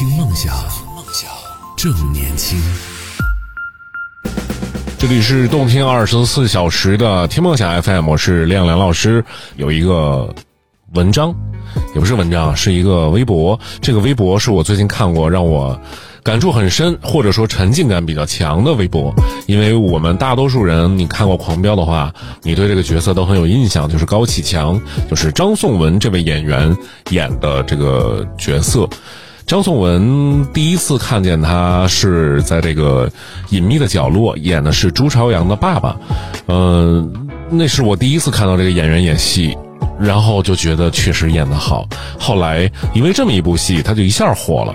[0.00, 0.56] 听梦想，
[0.96, 1.30] 梦想
[1.76, 2.58] 正年轻。
[4.96, 9.22] 这里是动听二十四小时的听梦想 FM，我是亮亮老师。
[9.56, 10.34] 有一个
[10.94, 11.34] 文章，
[11.94, 13.60] 也不是文章，是一个微博。
[13.82, 15.78] 这个微博是我最近看过，让我
[16.22, 19.12] 感触很深，或者说沉浸感比较强的微博。
[19.46, 22.10] 因为我们大多数人，你看过《狂飙》的话，
[22.40, 24.80] 你对这个角色都很有印象，就是高启强，
[25.10, 26.74] 就是张颂文这位演员
[27.10, 28.88] 演的这个角色。
[29.50, 33.10] 张颂文第一次看见他是在这个
[33.48, 35.96] 隐秘的角落演的是朱朝阳的爸爸，
[36.46, 37.12] 嗯，
[37.50, 39.58] 那是我第一次看到这个演员演戏。
[40.00, 41.86] 然后就觉得确实演得好，
[42.18, 44.74] 后来因为这么一部戏，他就一下火了。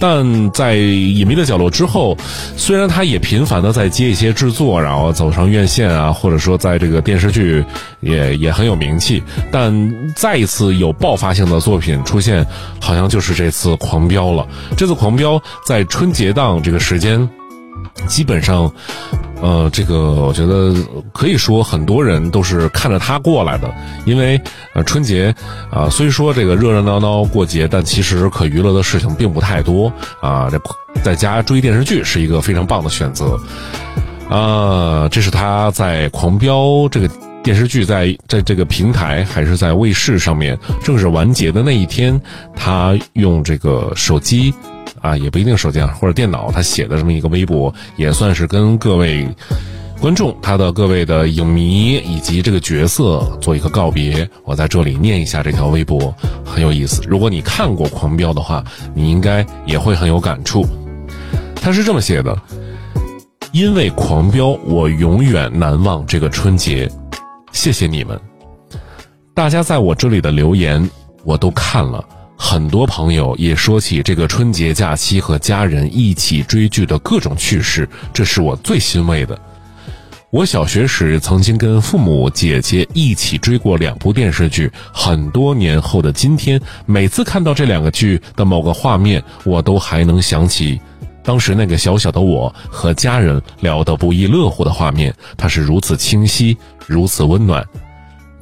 [0.00, 2.16] 但在《隐秘的角落》之后，
[2.56, 7.62] 虽然他也频繁的在接一些制作，然后走上院线啊，或者说在这个电视剧
[8.00, 12.44] 也也很有名气，但再一次有爆发性的作品出现，
[12.80, 14.46] 好像就是这次《狂飙》了。
[14.76, 17.28] 这次《狂飙》在春节档这个时间，
[18.06, 18.72] 基本上。
[19.42, 20.72] 呃，这个我觉得
[21.12, 23.68] 可以说很多人都是看着他过来的，
[24.06, 24.40] 因为
[24.72, 25.34] 呃春节
[25.68, 30.48] 啊，虽说这个热热闹闹过节，但其实可娱乐的事情并不太多啊。
[30.48, 30.60] 这
[31.02, 33.36] 在家追电视剧是一个非常棒的选择
[34.30, 35.08] 啊。
[35.08, 36.54] 这是他在《狂飙》
[36.88, 37.10] 这个
[37.42, 42.20] 电视剧在在这个平台还是在卫视上面正式完结的那一天，
[42.54, 44.54] 他用这个手机。
[45.02, 49.28] 啊，也不一定手机啊，或者电脑，他写的这么一个微博，也算是跟各位
[50.00, 54.28] 观众、他的各位的影迷以及这个角色做一个告别。
[54.44, 56.12] 我在这里念一下这条微博，
[56.44, 57.02] 很有意思。
[57.06, 60.64] 如果你看过《狂飙》的话，你应该也会很有感触。
[61.54, 62.36] 他是这么写的：
[63.52, 66.90] 因为《狂飙》，我永远难忘这个春节。
[67.52, 68.18] 谢谢你们，
[69.34, 70.88] 大家在我这里的留言，
[71.22, 72.04] 我都看了。
[72.44, 79.40] 很多朋友也说起这个春节假期和家人一起追剧的各种趣事，这是我最欣慰的。
[80.28, 90.80] 我小学时曾经跟父母、姐姐一起追过两部电视剧，很多年后的今天，每次看到这两个剧的某个画面，我都还能想起
[91.22, 96.58] 当时那个小小的我和家人聊得不亦乐乎的画面，它是如此清晰，
[96.88, 97.64] 如此温暖。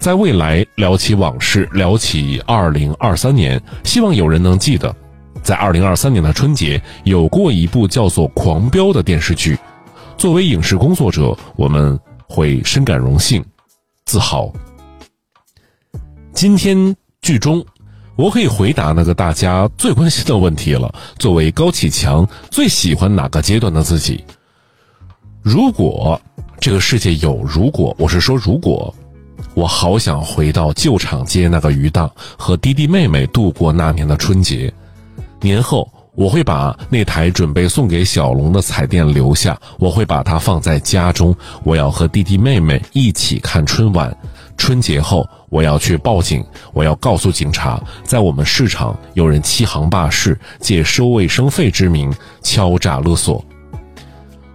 [0.00, 4.96] 在未来聊起往事，聊起二零二三年，希望有人能记得，
[5.42, 9.58] 在二零二三年的春节有过一部叫做《狂飙》的电视剧。
[10.16, 13.44] 作为影视工作者，我们会深感荣幸、
[14.06, 14.50] 自豪。
[16.32, 17.62] 今天剧中，
[18.16, 20.90] 我可以回答那个大家最关心的问题了。
[21.18, 24.24] 作为高启强，最喜欢哪个阶段的自己？
[25.42, 26.18] 如果
[26.58, 28.94] 这个世界有如果，我是说如果。
[29.60, 34.72] 我好想回到旧厂街那个鱼档，和弟弟妹妹度过那年的春节。
[35.38, 41.36] 年后，我会把那台准备送给小龙的彩电留下，我会把它放在家中。
[41.62, 44.16] 我要和弟弟妹妹一起看春晚。
[44.56, 46.42] 春节后，我要去报警，
[46.72, 52.10] 我要告诉警察，在我们市场有人欺行霸市，借收卫生费之名
[52.40, 53.44] 敲诈勒索。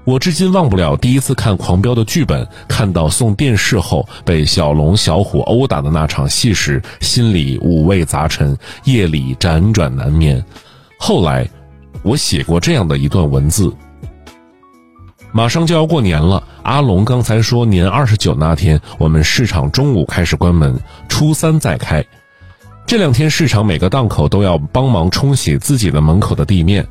[0.05, 10.43] 我至今忘不了第一次看《狂飙》的剧本，看到送电视后被小龙、小虎殴打的那场戏时，心里五味杂陈，夜里辗转难眠。
[10.99, 11.49] 后来，
[12.03, 13.73] 我写过这样的一段文字：
[15.31, 20.79] 马上就要过年了，阿龙刚才说年二十九那天，我们市场中午开始关门，
[21.09, 22.05] 初三再开。
[22.85, 26.87] 这两天市场每个档口都要帮忙冲洗自己的门口的地面。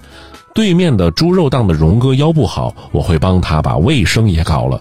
[0.54, 4.80] 对面的猪肉档的荣哥腰不好，我会帮他把卫生也搞了。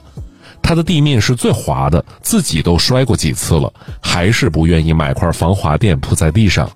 [0.62, 6.70] 他的地面是最滑的，自己都摔过几次了，还是不愿意买块防滑垫铺在地上。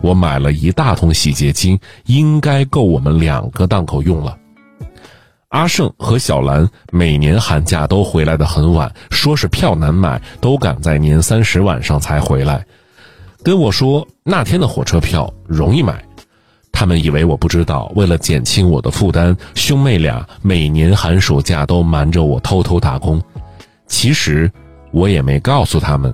[0.00, 4.38] 我买了一大桶洗洁精，应该够我们两个档口用了。
[5.48, 12.64] 阿胜和小兰每年寒假都回来的很晚，说是票难买，都赶在年三十晚上才回来，
[13.42, 16.02] 跟我说那天的火车票容易买。
[16.74, 23.22] 他们以为我不知道，为了减轻我的负担，兄妹俩每年寒暑假都瞒着我偷偷打工。
[23.86, 24.50] 其实
[24.90, 26.12] 我也没告诉他们，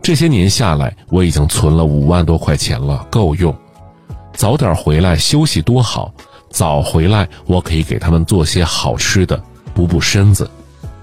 [0.00, 3.54] 这些年下来，我已经存了五万多块钱了，够用。
[4.32, 6.14] 早点回来休息多好，
[6.50, 9.42] 早回来我可以给他们做些好吃的，
[9.74, 10.48] 补补身子。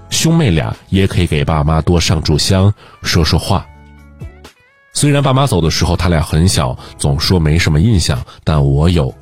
[0.08, 3.66] 兄妹俩也可以给爸妈多上炷香，说说话。
[4.96, 9.12] 虽然爸妈走的时候他俩很小，总说没什么印象，但我有。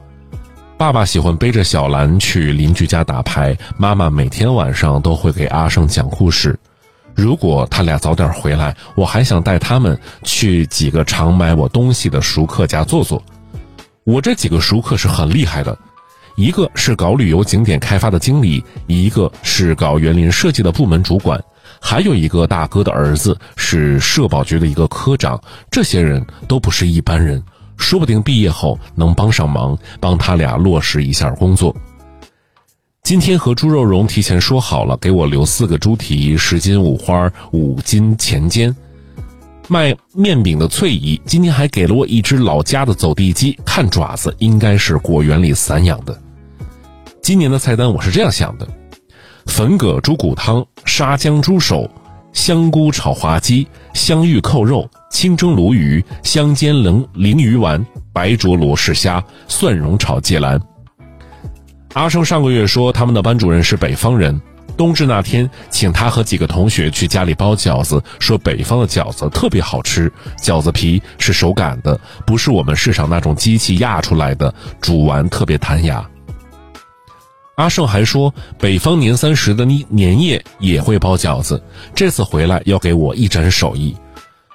[0.77, 6.59] 爸爸喜欢背着小兰去邻居家打牌，妈妈每天晚上都会给阿胜讲故事。
[7.15, 13.23] 如果他俩早点回来，我还想带他们去几个常买我东西的熟客家坐坐。
[14.05, 15.77] 我这几个熟客是很厉害的，
[16.37, 21.43] 一个是搞旅游景点开发的经理，一个是搞园林设计的部门主管，
[21.85, 25.39] 还有一个大哥的儿子是社保局的一个科长。
[25.71, 27.43] 这些人都不是一般人，
[27.77, 31.75] 说不定毕业后能帮上忙，帮他俩落实一下工作。
[33.03, 38.75] 今天和猪肉荣提前说好了，给我留四个猪蹄，十斤五花，五斤前尖。
[39.69, 46.17] 卖面饼的翠姨今天还给了我一只老家的走地鸡，看爪子应该是果园里散养的。
[47.21, 48.67] 今年的菜单我是这样想的：
[49.47, 51.91] 粉葛猪骨汤、沙姜猪手、
[52.33, 60.61] 香菇炒滑鸡、香芋扣肉、清蒸鲈鱼、香煎鲮鲮鱼丸、白灼罗氏虾、蒜蓉炒芥兰。
[61.95, 64.41] 阿生上个月说他们的班主任是北方人。
[64.75, 70.11] 冬至那天，请他和几个同学去家里包饺子，说北方的饺子特别好吃，
[70.41, 76.03] 饺子皮是手擀的，不是我们市场那种机器压出来的，煮完特别弹牙。
[77.63, 81.63] 阿胜还说，北方年三十的年夜也会包饺子，
[81.95, 83.97] 这次回来要给我一展手艺。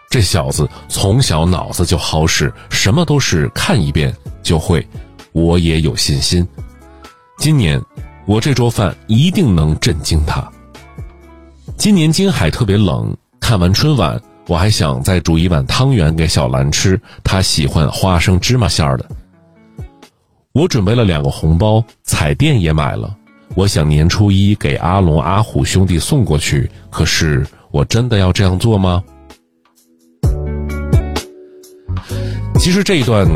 [0.10, 4.14] 这小子从小脑子就好使，什么都是看一遍
[4.44, 4.86] 就会，
[5.32, 6.46] 我也有信心。
[7.40, 7.82] 今年。
[8.26, 10.46] 我这桌饭一定能震惊他。
[11.78, 19.10] 今年金海特别冷，看完春晚，我还想再煮一碗汤圆给小兰吃，她喜欢花生芝麻馅儿的。
[20.58, 23.16] 我准备了两个红包，彩电也买了，
[23.54, 26.68] 我想年初一给阿龙、阿虎兄弟送过去。
[26.90, 29.04] 可是我真的要这样做吗？
[32.58, 33.28] 其实这一段，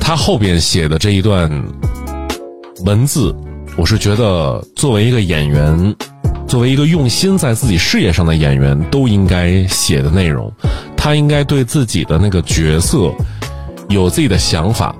[0.00, 1.50] 他后边写的这一段
[2.84, 3.34] 文字。
[3.76, 5.96] 我是觉得，作为一个演员，
[6.46, 10.48] 作为一个用心在自己事业上的演员，都应该写的内容，
[10.96, 13.12] 他应该对自己的那个角色
[13.88, 14.94] 有自己的想法。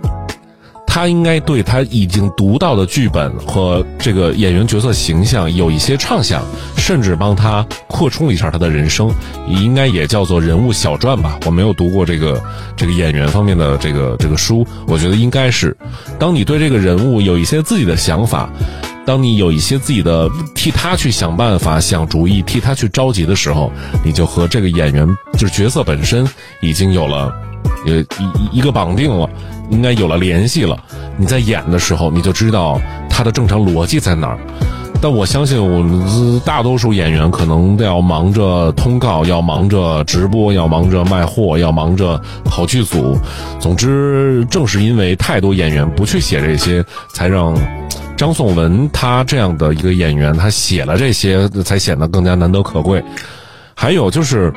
[0.94, 6.40] 他应该对他已经读到的剧本和这个演员角色形象有一些畅想，
[6.76, 9.12] 甚至帮他扩充一下他的人生，
[9.48, 11.36] 应该也叫做人物小传吧。
[11.46, 12.40] 我没有读过这个
[12.76, 15.76] 这个演员方面的这个这个书，我觉得应该是，
[16.16, 18.48] 当你对这个人物有一些自己的想法，
[19.04, 23.72] 当你有一些自己的替他去想办法、想主意、替他去着急的时候，
[24.04, 26.24] 你就和这个演员就是角色本身
[26.60, 27.34] 已经有了
[27.84, 27.94] 呃
[28.52, 29.28] 一一个绑定了。
[29.70, 30.78] 应该有了联系了，
[31.16, 34.38] 你在演的时候你就知道他的正常逻辑在哪儿。
[35.00, 43.18] 但我相信我们大多数演员可能都要忙着通告，要忙着直播，要忙着卖货，要忙着跑剧组。
[43.60, 46.82] 总之，正是因为太多演员不去写这些，
[47.12, 47.54] 才让
[48.16, 53.04] 张颂文他这样的一个演员，他写了这些才显得更加难得可贵。
[53.74, 54.50] 还有就是，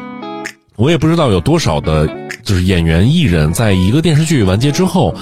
[0.77, 2.07] 我也不知道有多少的。
[2.48, 5.14] 就是演员艺人，在一个电视剧完结之后，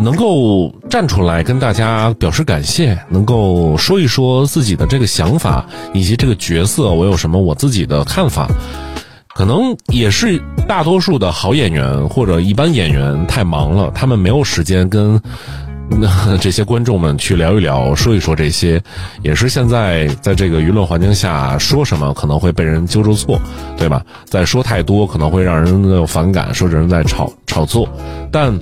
[0.00, 5.64] 能够站出来跟大家表示感谢，能够说一说自己的这个想法，
[5.94, 8.48] 以及这个角色我有什么我自己的看法，
[9.36, 15.22] 可能也是大多数的好演员或者一般演员太忙了，他们没有时间跟。
[15.90, 18.80] 那 这些观众们去聊一聊，说一说这些，
[19.22, 23.40] 也是现在在这个舆论环境下，说什么可能会被人揪住错，
[23.76, 24.04] 对吧？
[24.24, 27.88] 再说太多可能会让人有反感，说这人在炒炒作。
[28.30, 28.56] 但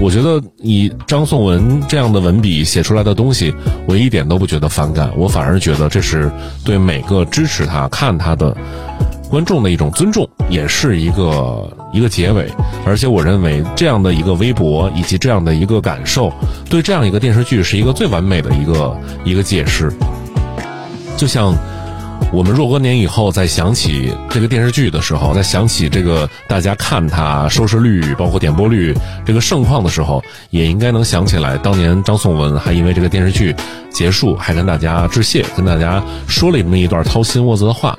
[0.00, 3.52] 我觉得以张颂文这样的文笔写出来的东西，
[3.86, 6.30] 我一点都不觉得反感，我反而觉得这是
[6.64, 8.56] 对每个支持他、看他的。
[9.30, 12.50] 观众的一种尊重，也是一个一个结尾。
[12.84, 16.32] 而且我认为这样的一个微博以及这样的一个感受，
[16.68, 19.92] 对这样一个电视剧是一个最完美的一个一个解释。
[21.16, 21.54] 就像
[22.32, 28.92] 我们若干年以后再想起这个电视剧的时候，再想起这个大家看它收视率、包括点播率
[29.24, 33.54] 这个盛况的时候，也应该能想起来，当年张颂文还因为这个电视剧
[33.90, 37.96] 结束，还跟大家致谢，跟大家说了那么一段掏心窝子的话。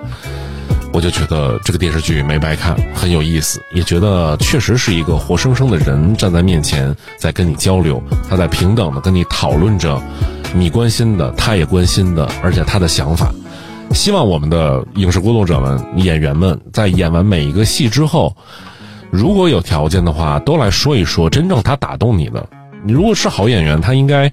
[0.93, 10.01] 我就觉得这个电视剧没白看，很有意思，也觉得确实是一个活生生的人站在面前，在跟你交流，他在平等的跟你讨论着
[10.53, 13.31] 你关心的，他也关心的，而且他的想法。
[13.93, 18.35] 希望我们的影视工作者们、演员们在演完每一个戏之后，
[19.09, 22.45] 如果有条件的话，都来说一说真正他打动你的。
[22.83, 24.31] 你如果是好演员，他应该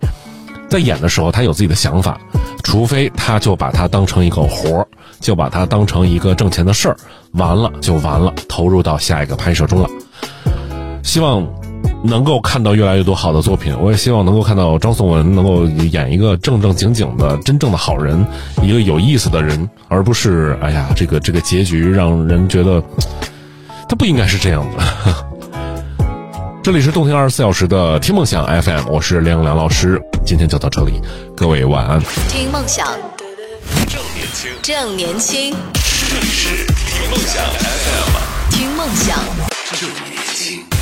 [0.69, 2.21] 在演的时候他有自己的想法，
[2.69, 4.87] 除非他就把它当成一个活儿。
[5.21, 6.97] 就把它当成一个挣钱的事儿，
[7.33, 9.89] 完了就完了，投入到下一个拍摄中了。
[11.03, 11.45] 希望
[12.05, 18.25] 能够看到越来越多好的作品，我也希望能够看到张颂文能够演一个正正经经的真正的好人，
[18.63, 22.81] 一个有意思的人，而不是哎呀，这个这个结局让人觉得
[23.89, 25.28] 他不应该是这样的。
[26.69, 31.01] 这里是动听二十四小时的听梦想 FM，我是亮亮老师，今天就到这里，
[31.35, 31.99] 各位晚安。
[32.29, 32.87] 听梦想，
[33.89, 35.57] 正年轻，正年轻，
[36.11, 39.19] 这里是听梦想 FM，听梦想。
[39.81, 40.78] 正年轻。